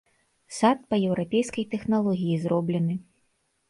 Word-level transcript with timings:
Сад 0.59 0.81
па 0.93 0.99
еўрапейскай 1.09 1.71
тэхналогіі 1.77 2.43
зроблены. 2.47 3.03